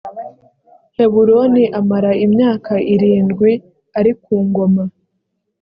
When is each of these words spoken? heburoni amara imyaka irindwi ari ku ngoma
heburoni 0.97 1.63
amara 1.79 2.11
imyaka 2.25 2.73
irindwi 2.93 3.51
ari 3.99 4.11
ku 4.23 4.33
ngoma 4.47 4.83